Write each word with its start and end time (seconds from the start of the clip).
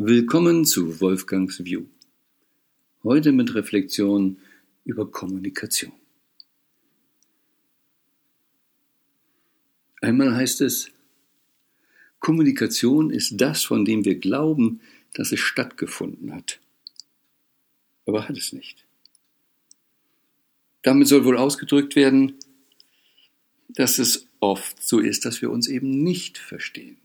Willkommen 0.00 0.64
zu 0.64 1.00
Wolfgangs 1.00 1.64
View. 1.64 1.86
Heute 3.02 3.32
mit 3.32 3.52
Reflexion 3.56 4.38
über 4.84 5.10
Kommunikation. 5.10 5.92
Einmal 10.00 10.36
heißt 10.36 10.60
es, 10.60 10.92
Kommunikation 12.20 13.10
ist 13.10 13.40
das, 13.40 13.64
von 13.64 13.84
dem 13.84 14.04
wir 14.04 14.20
glauben, 14.20 14.80
dass 15.14 15.32
es 15.32 15.40
stattgefunden 15.40 16.32
hat. 16.32 16.60
Aber 18.06 18.28
hat 18.28 18.36
es 18.36 18.52
nicht. 18.52 18.86
Damit 20.82 21.08
soll 21.08 21.24
wohl 21.24 21.36
ausgedrückt 21.36 21.96
werden, 21.96 22.34
dass 23.68 23.98
es 23.98 24.28
oft 24.38 24.80
so 24.80 25.00
ist, 25.00 25.24
dass 25.24 25.42
wir 25.42 25.50
uns 25.50 25.66
eben 25.66 26.04
nicht 26.04 26.38
verstehen. 26.38 26.98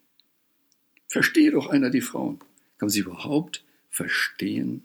Verstehe 1.08 1.50
doch 1.50 1.66
einer 1.66 1.90
die 1.90 2.02
Frauen. 2.02 2.40
Kann 2.84 2.88
man 2.88 2.92
sie 2.92 3.00
überhaupt 3.00 3.64
verstehen? 3.90 4.84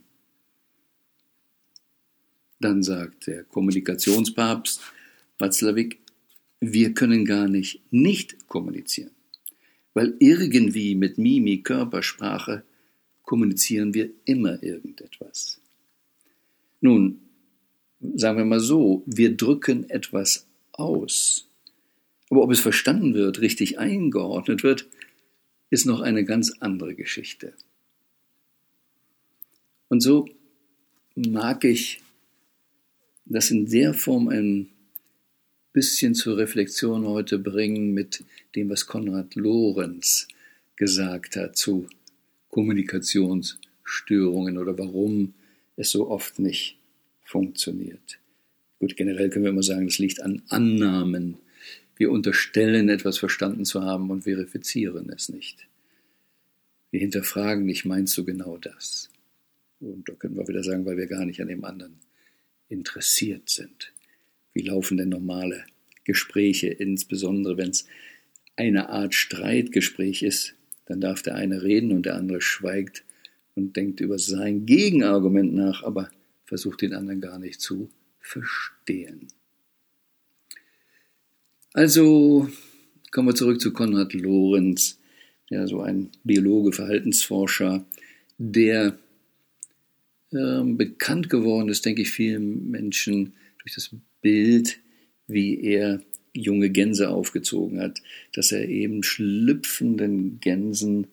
Dann 2.60 2.84
sagt 2.84 3.26
der 3.26 3.42
Kommunikationspapst 3.42 4.80
Watzlawick, 5.40 5.98
wir 6.60 6.94
können 6.94 7.24
gar 7.24 7.48
nicht 7.48 7.80
nicht 7.90 8.46
kommunizieren, 8.46 9.10
weil 9.94 10.14
irgendwie 10.20 10.94
mit 10.94 11.18
Mimi, 11.18 11.60
Körpersprache 11.62 12.62
kommunizieren 13.24 13.94
wir 13.94 14.10
immer 14.26 14.62
irgendetwas. 14.62 15.60
Nun, 16.80 17.18
sagen 18.14 18.38
wir 18.38 18.44
mal 18.44 18.60
so, 18.60 19.02
wir 19.06 19.36
drücken 19.36 19.90
etwas 19.90 20.46
aus. 20.70 21.48
Aber 22.30 22.42
ob 22.42 22.52
es 22.52 22.60
verstanden 22.60 23.14
wird, 23.14 23.40
richtig 23.40 23.80
eingeordnet 23.80 24.62
wird, 24.62 24.86
ist 25.68 25.84
noch 25.84 26.00
eine 26.00 26.24
ganz 26.24 26.52
andere 26.60 26.94
Geschichte. 26.94 27.54
Und 29.88 30.00
so 30.00 30.28
mag 31.14 31.64
ich 31.64 32.00
das 33.24 33.50
in 33.50 33.66
der 33.66 33.94
Form 33.94 34.28
ein 34.28 34.68
bisschen 35.72 36.14
zur 36.14 36.36
Reflexion 36.38 37.06
heute 37.06 37.38
bringen 37.38 37.94
mit 37.94 38.24
dem, 38.54 38.70
was 38.70 38.86
Konrad 38.86 39.34
Lorenz 39.34 40.28
gesagt 40.76 41.36
hat 41.36 41.56
zu 41.56 41.88
Kommunikationsstörungen 42.50 44.58
oder 44.58 44.78
warum 44.78 45.34
es 45.76 45.90
so 45.90 46.08
oft 46.08 46.38
nicht 46.38 46.78
funktioniert. 47.24 48.18
Gut, 48.80 48.96
generell 48.96 49.30
können 49.30 49.44
wir 49.44 49.50
immer 49.50 49.62
sagen, 49.62 49.86
das 49.86 49.98
liegt 49.98 50.22
an 50.22 50.42
Annahmen. 50.48 51.36
Wir 51.96 52.10
unterstellen 52.10 52.88
etwas 52.88 53.18
verstanden 53.18 53.64
zu 53.64 53.82
haben 53.82 54.10
und 54.10 54.22
verifizieren 54.22 55.10
es 55.10 55.28
nicht. 55.28 55.66
Wir 56.90 57.00
hinterfragen 57.00 57.66
nicht, 57.66 57.84
meinst 57.84 58.16
du 58.16 58.24
genau 58.24 58.56
das? 58.56 59.10
Und 59.80 60.08
da 60.08 60.14
können 60.14 60.36
wir 60.36 60.48
wieder 60.48 60.64
sagen, 60.64 60.84
weil 60.84 60.96
wir 60.96 61.06
gar 61.06 61.24
nicht 61.24 61.40
an 61.40 61.48
dem 61.48 61.64
anderen 61.64 61.98
interessiert 62.68 63.48
sind. 63.48 63.92
Wie 64.52 64.62
laufen 64.62 64.96
denn 64.96 65.08
normale 65.08 65.64
Gespräche, 66.04 66.68
insbesondere 66.68 67.56
wenn 67.56 67.70
es 67.70 67.86
eine 68.56 68.88
Art 68.88 69.14
Streitgespräch 69.14 70.22
ist, 70.22 70.54
dann 70.86 71.00
darf 71.00 71.22
der 71.22 71.34
eine 71.34 71.62
reden 71.62 71.92
und 71.92 72.06
der 72.06 72.16
andere 72.16 72.40
schweigt 72.40 73.04
und 73.54 73.76
denkt 73.76 74.00
über 74.00 74.18
sein 74.18 74.66
Gegenargument 74.66 75.54
nach, 75.54 75.82
aber 75.82 76.10
versucht 76.44 76.80
den 76.80 76.94
anderen 76.94 77.20
gar 77.20 77.38
nicht 77.38 77.60
zu 77.60 77.90
verstehen. 78.20 79.28
Also 81.74 82.48
kommen 83.12 83.28
wir 83.28 83.34
zurück 83.34 83.60
zu 83.60 83.72
Konrad 83.72 84.14
Lorenz, 84.14 84.98
ja, 85.50 85.66
so 85.66 85.80
ein 85.80 86.10
Biologe, 86.24 86.72
Verhaltensforscher, 86.72 87.84
der 88.38 88.98
ähm, 90.32 90.76
bekannt 90.76 91.30
geworden 91.30 91.68
ist, 91.68 91.84
denke 91.84 92.02
ich, 92.02 92.10
vielen 92.10 92.70
Menschen 92.70 93.34
durch 93.62 93.74
das 93.74 93.90
Bild, 94.20 94.80
wie 95.26 95.60
er 95.60 96.02
junge 96.34 96.70
Gänse 96.70 97.08
aufgezogen 97.08 97.80
hat, 97.80 98.02
dass 98.32 98.52
er 98.52 98.68
eben 98.68 99.02
schlüpfenden 99.02 100.40
Gänsen 100.40 101.08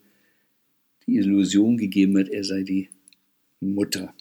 die 1.07 1.17
Illusion 1.17 1.77
gegeben 1.77 2.17
hat, 2.17 2.29
er 2.29 2.43
sei 2.43 2.63
die 2.63 2.89
Mutter. 3.59 4.13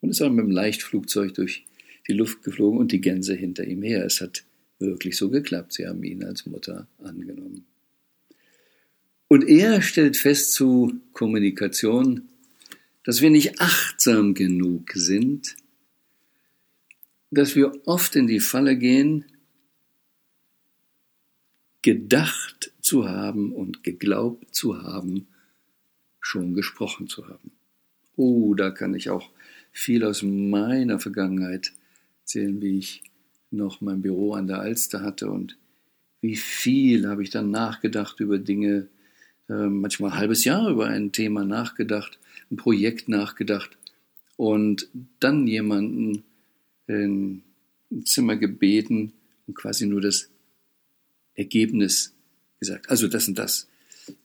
Und 0.00 0.10
ist 0.10 0.22
auch 0.22 0.30
mit 0.30 0.44
dem 0.44 0.50
Leichtflugzeug 0.50 1.34
durch 1.34 1.64
die 2.06 2.12
Luft 2.12 2.42
geflogen 2.42 2.78
und 2.78 2.92
die 2.92 3.00
Gänse 3.00 3.34
hinter 3.34 3.66
ihm 3.66 3.82
her. 3.82 4.04
Es 4.04 4.20
hat 4.20 4.44
wirklich 4.78 5.16
so 5.16 5.28
geklappt. 5.28 5.72
Sie 5.72 5.86
haben 5.86 6.02
ihn 6.04 6.22
als 6.22 6.46
Mutter 6.46 6.86
angenommen. 6.98 7.66
Und 9.28 9.46
er 9.46 9.82
stellt 9.82 10.16
fest 10.16 10.52
zu 10.52 11.00
Kommunikation, 11.12 12.28
dass 13.08 13.22
wir 13.22 13.30
nicht 13.30 13.58
achtsam 13.58 14.34
genug 14.34 14.92
sind, 14.92 15.56
dass 17.30 17.56
wir 17.56 17.72
oft 17.86 18.14
in 18.16 18.26
die 18.26 18.38
Falle 18.38 18.76
gehen, 18.76 19.24
gedacht 21.80 22.70
zu 22.82 23.08
haben 23.08 23.54
und 23.54 23.82
geglaubt 23.82 24.54
zu 24.54 24.82
haben, 24.82 25.26
schon 26.20 26.52
gesprochen 26.52 27.08
zu 27.08 27.26
haben. 27.26 27.50
Oh, 28.14 28.52
da 28.52 28.70
kann 28.70 28.92
ich 28.92 29.08
auch 29.08 29.30
viel 29.72 30.04
aus 30.04 30.22
meiner 30.22 30.98
Vergangenheit 30.98 31.72
erzählen, 32.20 32.60
wie 32.60 32.76
ich 32.76 33.04
noch 33.50 33.80
mein 33.80 34.02
Büro 34.02 34.34
an 34.34 34.48
der 34.48 34.58
Alster 34.58 35.00
hatte 35.00 35.30
und 35.30 35.56
wie 36.20 36.36
viel 36.36 37.08
habe 37.08 37.22
ich 37.22 37.30
dann 37.30 37.50
nachgedacht 37.50 38.20
über 38.20 38.38
Dinge, 38.38 38.88
manchmal 39.48 40.10
ein 40.12 40.18
halbes 40.18 40.44
Jahr 40.44 40.68
über 40.68 40.86
ein 40.86 41.12
Thema 41.12 41.44
nachgedacht 41.44 42.18
ein 42.50 42.56
Projekt 42.56 43.08
nachgedacht 43.08 43.76
und 44.36 44.88
dann 45.20 45.46
jemanden 45.46 46.24
in 46.86 47.42
ein 47.90 48.06
Zimmer 48.06 48.36
gebeten 48.36 49.12
und 49.46 49.54
quasi 49.54 49.86
nur 49.86 50.00
das 50.00 50.28
Ergebnis 51.34 52.14
gesagt. 52.58 52.90
Also 52.90 53.08
das 53.08 53.28
und 53.28 53.38
das. 53.38 53.68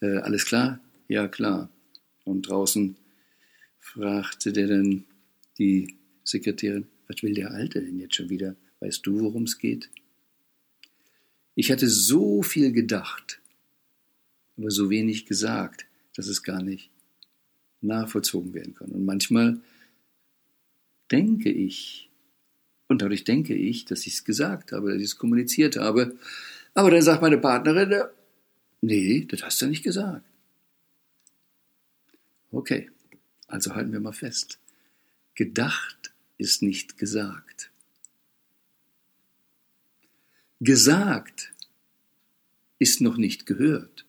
Äh, 0.01 0.17
alles 0.17 0.45
klar? 0.45 0.79
Ja, 1.07 1.27
klar. 1.27 1.69
Und 2.23 2.47
draußen 2.47 2.95
fragte 3.79 4.53
der 4.53 4.67
dann 4.67 5.05
die 5.57 5.95
Sekretärin, 6.23 6.87
was 7.07 7.21
will 7.21 7.33
der 7.33 7.51
Alte 7.51 7.81
denn 7.81 7.99
jetzt 7.99 8.15
schon 8.15 8.29
wieder? 8.29 8.55
Weißt 8.79 9.05
du, 9.05 9.19
worum 9.19 9.43
es 9.43 9.57
geht? 9.57 9.89
Ich 11.55 11.71
hatte 11.71 11.87
so 11.87 12.41
viel 12.41 12.71
gedacht, 12.71 13.39
aber 14.57 14.71
so 14.71 14.89
wenig 14.89 15.25
gesagt, 15.25 15.85
dass 16.15 16.27
es 16.27 16.43
gar 16.43 16.61
nicht 16.61 16.89
nachvollzogen 17.81 18.53
werden 18.53 18.73
können. 18.73 18.93
Und 18.93 19.05
manchmal 19.05 19.59
denke 21.11 21.49
ich, 21.51 22.09
und 22.87 23.01
dadurch 23.01 23.23
denke 23.23 23.55
ich, 23.55 23.85
dass 23.85 24.05
ich 24.05 24.13
es 24.13 24.23
gesagt 24.23 24.71
habe, 24.71 24.91
dass 24.91 24.99
ich 24.99 25.07
es 25.07 25.17
kommuniziert 25.17 25.77
habe, 25.77 26.17
aber 26.73 26.91
dann 26.91 27.01
sagt 27.01 27.21
meine 27.21 27.37
Partnerin, 27.37 28.03
nee, 28.81 29.25
das 29.25 29.43
hast 29.43 29.61
du 29.61 29.67
nicht 29.67 29.83
gesagt. 29.83 30.25
Okay, 32.51 32.89
also 33.47 33.73
halten 33.75 33.91
wir 33.91 33.99
mal 33.99 34.13
fest. 34.13 34.59
Gedacht 35.35 36.13
ist 36.37 36.61
nicht 36.61 36.97
gesagt. 36.97 37.71
Gesagt 40.59 41.53
ist 42.79 43.01
noch 43.01 43.17
nicht 43.17 43.45
gehört. 43.45 44.05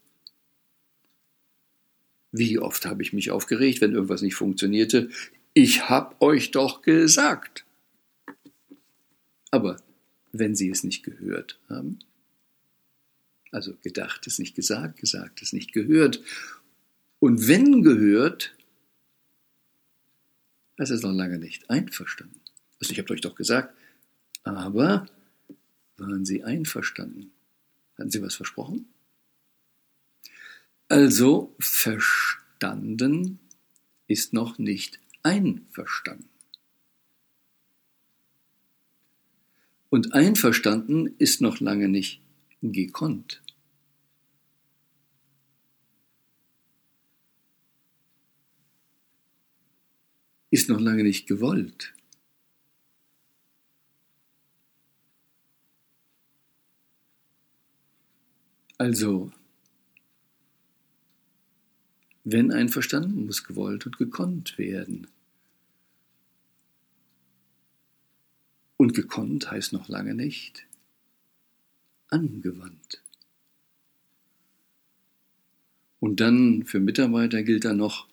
Wie 2.36 2.58
oft 2.58 2.84
habe 2.84 3.00
ich 3.04 3.12
mich 3.12 3.30
aufgeregt, 3.30 3.80
wenn 3.80 3.92
irgendwas 3.92 4.20
nicht 4.20 4.34
funktionierte? 4.34 5.08
Ich 5.52 5.88
hab 5.88 6.20
euch 6.20 6.50
doch 6.50 6.82
gesagt. 6.82 7.64
Aber 9.52 9.76
wenn 10.32 10.56
Sie 10.56 10.68
es 10.68 10.82
nicht 10.82 11.04
gehört 11.04 11.60
haben, 11.68 12.00
also 13.52 13.76
gedacht 13.84 14.26
ist 14.26 14.40
nicht 14.40 14.56
gesagt, 14.56 14.98
gesagt 14.98 15.42
ist 15.42 15.52
nicht 15.52 15.72
gehört, 15.72 16.24
und 17.20 17.46
wenn 17.46 17.84
gehört, 17.84 18.56
das 20.76 20.90
ist 20.90 21.04
noch 21.04 21.12
lange 21.12 21.38
nicht 21.38 21.70
einverstanden. 21.70 22.40
Also 22.80 22.90
ich 22.90 22.98
habe 22.98 23.12
euch 23.12 23.20
doch 23.20 23.36
gesagt, 23.36 23.72
aber 24.42 25.06
waren 25.98 26.24
Sie 26.24 26.42
einverstanden? 26.42 27.30
Hatten 27.96 28.10
Sie 28.10 28.20
was 28.20 28.34
versprochen? 28.34 28.88
Also 30.88 31.54
verstanden 31.58 33.38
ist 34.06 34.32
noch 34.32 34.58
nicht 34.58 35.00
einverstanden. 35.22 36.28
Und 39.88 40.12
einverstanden 40.12 41.14
ist 41.18 41.40
noch 41.40 41.60
lange 41.60 41.88
nicht 41.88 42.20
gekonnt. 42.60 43.42
Ist 50.50 50.68
noch 50.68 50.80
lange 50.80 51.02
nicht 51.02 51.26
gewollt. 51.26 51.94
Also 58.76 59.32
Wenn 62.24 62.52
einverstanden, 62.52 63.26
muss 63.26 63.44
gewollt 63.44 63.86
und 63.86 63.98
gekonnt 63.98 64.56
werden. 64.56 65.06
Und 68.76 68.94
gekonnt 68.94 69.50
heißt 69.50 69.72
noch 69.72 69.88
lange 69.88 70.14
nicht 70.14 70.66
angewandt. 72.08 73.02
Und 76.00 76.20
dann 76.20 76.64
für 76.64 76.80
Mitarbeiter 76.80 77.42
gilt 77.42 77.64
da 77.64 77.72
noch 77.72 78.06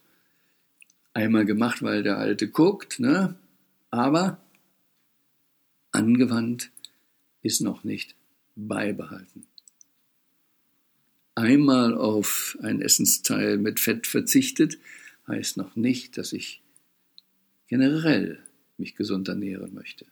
einmal 1.14 1.46
gemacht, 1.46 1.82
weil 1.82 2.04
der 2.04 2.18
Alte 2.18 2.50
guckt, 2.50 3.00
ne? 3.00 3.36
aber 3.90 4.40
angewandt 5.92 6.72
ist 7.42 7.62
noch 7.62 7.84
nicht 7.84 8.16
beibehalten. 8.56 9.46
Einmal 11.42 11.96
auf 11.96 12.56
ein 12.62 12.84
Essensteil 12.84 13.58
mit 13.58 13.80
Fett 13.80 14.06
verzichtet, 14.06 14.78
heißt 15.26 15.58
noch 15.58 15.76
nicht, 15.76 16.20
dass 16.20 16.34
ich 16.34 16.62
generell 17.68 18.38
mich 18.78 18.96
gesund 18.96 19.28
ernähren 19.28 19.74
möchte. 19.74 20.06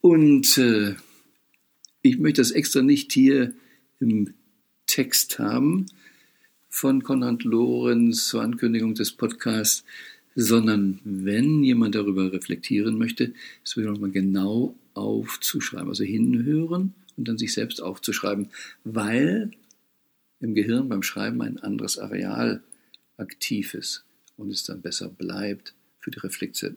Und 0.00 0.56
äh, 0.56 0.94
ich 2.00 2.18
möchte 2.18 2.40
das 2.40 2.52
extra 2.52 2.80
nicht 2.80 3.12
hier 3.12 3.52
im 4.00 4.32
Text 4.86 5.38
haben 5.38 5.84
von 6.70 7.02
Konrad 7.02 7.44
Lorenz 7.44 8.28
zur 8.28 8.40
Ankündigung 8.40 8.94
des 8.94 9.12
Podcasts, 9.12 9.84
sondern 10.40 11.00
wenn 11.02 11.64
jemand 11.64 11.96
darüber 11.96 12.32
reflektieren 12.32 12.96
möchte, 12.96 13.34
es 13.64 13.76
wieder 13.76 13.90
nochmal 13.90 14.12
genau 14.12 14.76
aufzuschreiben, 14.94 15.88
also 15.88 16.04
hinhören 16.04 16.94
und 17.16 17.26
dann 17.26 17.38
sich 17.38 17.52
selbst 17.52 17.82
aufzuschreiben, 17.82 18.46
weil 18.84 19.50
im 20.38 20.54
Gehirn 20.54 20.88
beim 20.88 21.02
Schreiben 21.02 21.42
ein 21.42 21.58
anderes 21.58 21.98
Areal 21.98 22.62
aktiv 23.16 23.74
ist 23.74 24.04
und 24.36 24.50
es 24.50 24.62
dann 24.62 24.80
besser 24.80 25.08
bleibt 25.08 25.74
für 25.98 26.12
die 26.12 26.20
Reflexion 26.20 26.76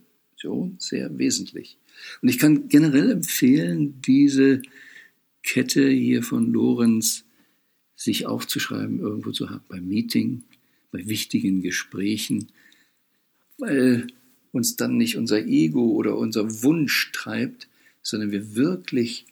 sehr 0.80 1.20
wesentlich. 1.20 1.78
Und 2.24 2.30
ich 2.30 2.40
kann 2.40 2.68
generell 2.68 3.12
empfehlen, 3.12 4.02
diese 4.02 4.64
Kette 5.44 5.88
hier 5.88 6.24
von 6.24 6.52
Lorenz 6.52 7.26
sich 7.94 8.26
aufzuschreiben, 8.26 9.00
irgendwo 9.00 9.30
zu 9.30 9.52
haben, 9.52 9.66
beim 9.70 9.88
Meeting, 9.88 10.46
bei 10.90 11.06
wichtigen 11.06 11.62
Gesprächen, 11.62 12.48
weil 13.62 14.08
uns 14.52 14.76
dann 14.76 14.98
nicht 14.98 15.18
unser 15.18 15.46
Ego 15.46 15.92
oder 15.92 16.18
unser 16.18 16.64
Wunsch 16.64 17.12
treibt, 17.14 17.70
sondern 18.02 18.32
wir 18.32 18.56
wirklich 18.56 19.26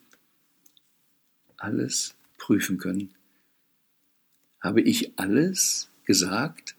alles 1.58 2.16
prüfen 2.38 2.78
können. 2.78 3.14
Habe 4.62 4.82
ich 4.82 5.18
alles 5.18 5.90
gesagt, 6.06 6.76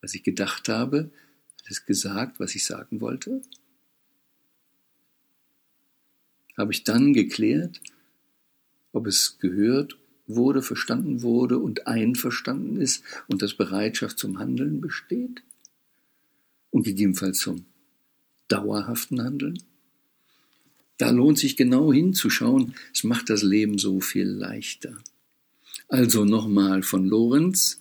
was 0.00 0.14
ich 0.14 0.22
gedacht 0.22 0.68
habe, 0.68 1.10
alles 1.66 1.84
gesagt, 1.84 2.40
was 2.40 2.54
ich 2.54 2.64
sagen 2.64 3.00
wollte? 3.00 3.42
Habe 6.56 6.72
ich 6.72 6.84
dann 6.84 7.12
geklärt, 7.12 7.80
ob 8.92 9.06
es 9.06 9.38
gehört 9.38 9.98
wurde, 10.26 10.62
verstanden 10.62 11.22
wurde 11.22 11.58
und 11.58 11.86
einverstanden 11.86 12.80
ist 12.80 13.02
und 13.28 13.42
dass 13.42 13.54
Bereitschaft 13.54 14.18
zum 14.18 14.38
Handeln 14.38 14.80
besteht? 14.80 15.42
Und 16.70 16.84
gegebenenfalls 16.84 17.38
zum 17.38 17.64
dauerhaften 18.48 19.22
Handeln. 19.22 19.62
Da 20.96 21.10
lohnt 21.10 21.38
sich 21.38 21.56
genau 21.56 21.92
hinzuschauen, 21.92 22.74
es 22.92 23.04
macht 23.04 23.30
das 23.30 23.42
Leben 23.42 23.78
so 23.78 24.00
viel 24.00 24.26
leichter. 24.26 25.00
Also 25.88 26.24
nochmal 26.24 26.82
von 26.82 27.06
Lorenz, 27.06 27.80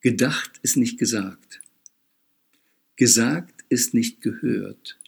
gedacht 0.00 0.52
ist 0.62 0.76
nicht 0.76 0.98
gesagt, 0.98 1.62
gesagt 2.96 3.64
ist 3.70 3.94
nicht 3.94 4.20
gehört, 4.20 4.98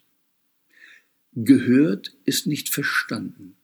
gehört 1.35 2.17
ist 2.25 2.47
nicht 2.47 2.71
verstanden, 2.71 3.57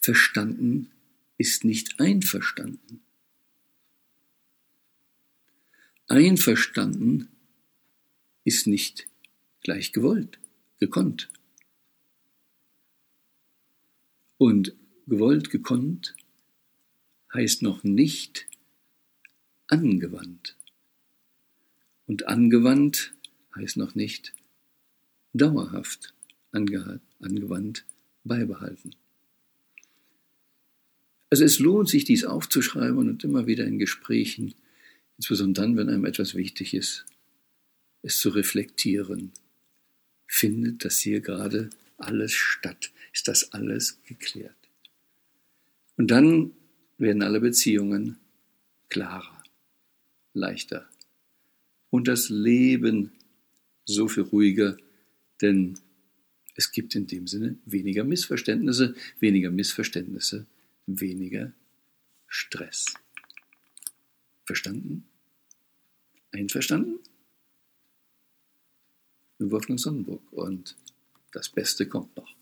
verstanden 0.00 0.90
ist 1.38 1.64
nicht 1.64 2.00
einverstanden, 2.00 3.00
einverstanden 6.08 7.28
ist 8.48 8.66
nicht 8.66 9.06
gleich 9.60 9.92
gewollt, 9.92 10.38
gekonnt. 10.78 11.28
Und 14.38 14.74
gewollt, 15.06 15.50
gekonnt 15.50 16.16
heißt 17.34 17.62
noch 17.62 17.84
nicht 17.84 18.46
angewandt. 19.66 20.56
Und 22.06 22.26
angewandt 22.26 23.12
heißt 23.54 23.76
noch 23.76 23.94
nicht 23.94 24.32
dauerhaft 25.34 26.14
ange 26.50 27.00
angewandt 27.20 27.84
beibehalten. 28.24 28.94
Also 31.28 31.44
es 31.44 31.58
lohnt 31.58 31.90
sich, 31.90 32.04
dies 32.04 32.24
aufzuschreiben 32.24 32.96
und 32.96 33.24
immer 33.24 33.46
wieder 33.46 33.66
in 33.66 33.78
Gesprächen, 33.78 34.54
insbesondere 35.18 35.66
dann, 35.66 35.76
wenn 35.76 35.90
einem 35.90 36.06
etwas 36.06 36.34
wichtig 36.34 36.72
ist, 36.72 37.04
es 38.02 38.18
zu 38.18 38.30
reflektieren. 38.30 39.32
Findet 40.26 40.84
das 40.84 40.98
hier 40.98 41.20
gerade 41.20 41.70
alles 41.96 42.32
statt? 42.32 42.90
Ist 43.12 43.28
das 43.28 43.52
alles 43.52 43.98
geklärt? 44.04 44.54
Und 45.96 46.10
dann 46.10 46.52
werden 46.98 47.22
alle 47.22 47.40
Beziehungen 47.40 48.18
klarer, 48.88 49.42
leichter. 50.32 50.88
Und 51.90 52.08
das 52.08 52.28
Leben 52.28 53.12
so 53.84 54.06
viel 54.08 54.24
ruhiger, 54.24 54.76
denn 55.40 55.78
es 56.54 56.72
gibt 56.72 56.94
in 56.94 57.06
dem 57.06 57.26
Sinne 57.26 57.56
weniger 57.64 58.04
Missverständnisse, 58.04 58.94
weniger 59.20 59.50
Missverständnisse, 59.50 60.46
weniger 60.86 61.52
Stress. 62.26 62.94
Verstanden? 64.44 65.04
Einverstanden? 66.32 66.98
Wolfgang 69.38 69.78
Sonnenburg. 69.78 70.22
Und 70.32 70.76
das 71.32 71.48
Beste 71.48 71.86
kommt 71.86 72.16
noch. 72.16 72.37